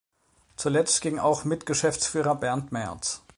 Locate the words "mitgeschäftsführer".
1.45-2.33